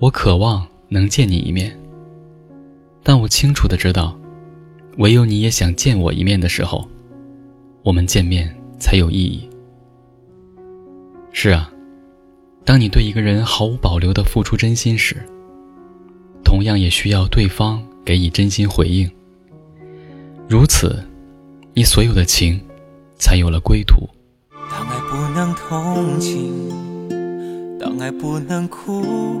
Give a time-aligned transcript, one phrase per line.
[0.00, 1.76] 我渴望能见你一面，
[3.02, 4.16] 但我清楚的知道，
[4.98, 6.88] 唯有你也想见我一面的时候，
[7.82, 9.50] 我们见面才有意义。
[11.32, 11.68] 是啊，
[12.64, 15.16] 当你对一个人毫无保留的付出真心时，
[16.44, 19.10] 同样也需要对方给予真心回应。
[20.48, 21.04] 如此，
[21.74, 22.60] 你所有的情，
[23.18, 24.08] 才有了归途。
[24.70, 26.68] 当爱不能同情，
[27.80, 29.40] 当爱不能哭。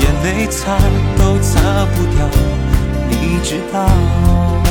[0.00, 0.76] 眼泪擦
[1.18, 2.28] 都擦不掉。
[3.08, 4.65] 你知道。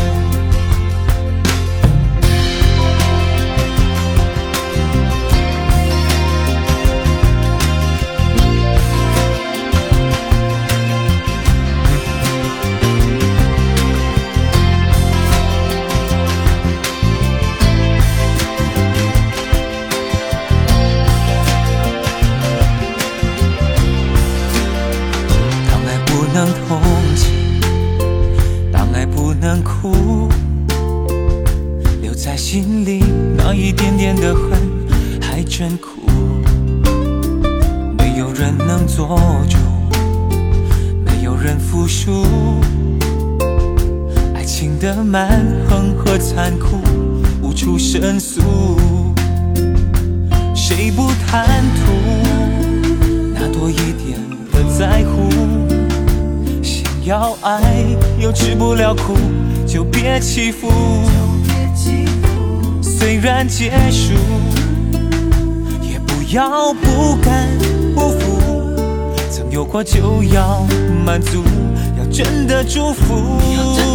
[29.46, 30.28] 能哭，
[32.02, 33.04] 留在心里
[33.38, 34.58] 那一点点的恨
[35.22, 36.02] 还真苦。
[37.96, 39.60] 没有人能做主，
[41.06, 42.26] 没有人服输。
[44.34, 46.80] 爱情的蛮横和残酷
[47.40, 48.42] 无处申诉。
[50.56, 51.94] 谁不贪图
[53.36, 54.20] 那多一点
[54.52, 55.55] 的在乎？
[57.06, 57.86] 要爱
[58.20, 59.16] 又吃不了苦。
[59.68, 60.70] 就别欺负，
[62.82, 64.14] 虽然结束，
[65.82, 67.50] 也不要不甘
[67.94, 68.40] 不服。
[69.32, 70.66] 曾有过就要
[71.06, 71.44] 满足，
[71.98, 73.95] 要真的祝福。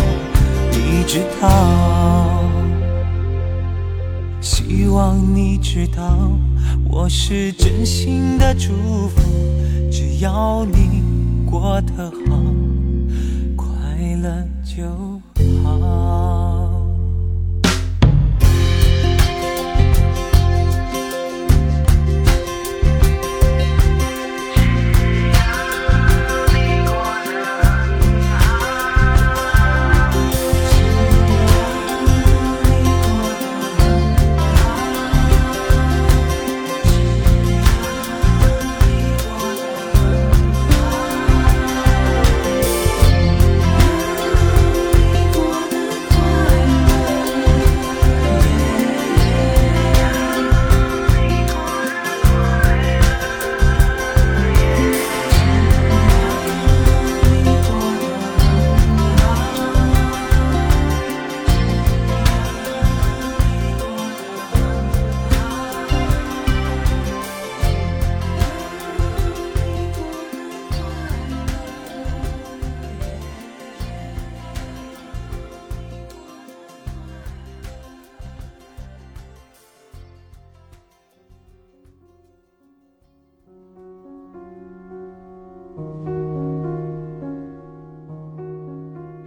[0.71, 1.47] 你知道。
[4.41, 6.31] 希望你知道，
[6.89, 8.73] 我是真心的祝
[9.09, 9.21] 福，
[9.91, 11.03] 只要你
[11.45, 12.41] 过得好，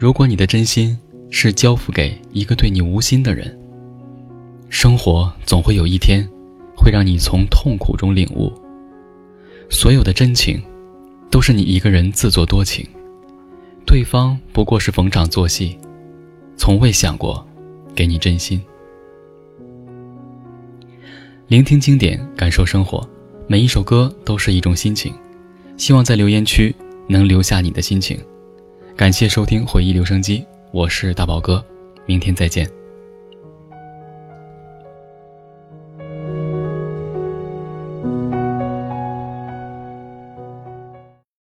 [0.04, 0.94] 如果你的真心
[1.30, 3.58] 是交付给一个对你无心的人
[4.68, 6.28] 生活总会有一天
[6.76, 8.52] 会让你从痛苦中领悟。
[9.70, 10.62] 所有的真情
[11.30, 12.86] 都是你一个人自作多情。
[13.86, 15.78] 对方不过是逢场作戏
[16.56, 17.46] 从未想过
[17.94, 18.60] 给你真心。
[21.48, 23.08] 聆听经典感受生活
[23.46, 25.14] 每一首歌都是一种心情。
[25.76, 26.74] 希望在留言区
[27.08, 28.18] 能留下你的心情。
[28.96, 31.64] 感谢收听回忆留声机，我是大宝哥，
[32.06, 32.68] 明天再见。